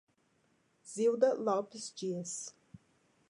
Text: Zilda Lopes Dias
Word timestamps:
Zilda 0.83 1.35
Lopes 1.35 1.91
Dias 1.95 2.55